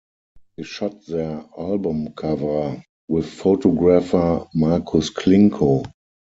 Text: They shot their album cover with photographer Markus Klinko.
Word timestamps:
They 0.57 0.63
shot 0.63 1.05
their 1.05 1.45
album 1.55 2.13
cover 2.13 2.83
with 3.07 3.29
photographer 3.29 4.47
Markus 4.51 5.11
Klinko. 5.11 5.85